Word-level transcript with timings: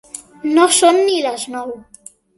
No 0.55 0.63
són 0.77 0.97
ni 1.11 1.19
les 1.27 1.45
nou. 1.57 1.75